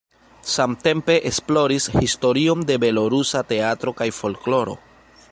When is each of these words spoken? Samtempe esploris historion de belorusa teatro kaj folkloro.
Samtempe 0.51 1.17
esploris 1.31 1.85
historion 1.97 2.65
de 2.69 2.77
belorusa 2.85 3.43
teatro 3.53 3.93
kaj 4.01 4.09
folkloro. 4.21 4.75